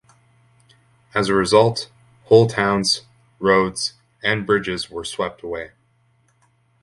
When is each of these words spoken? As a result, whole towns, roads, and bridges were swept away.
As 1.13 1.29
a 1.29 1.35
result, 1.35 1.91
whole 2.23 2.47
towns, 2.47 3.01
roads, 3.37 3.93
and 4.23 4.47
bridges 4.47 4.89
were 4.89 5.05
swept 5.05 5.43
away. 5.43 5.73